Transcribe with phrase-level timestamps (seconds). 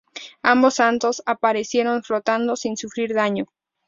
[0.41, 3.45] Ambos santos aparecieron flotando sin sufrir daño.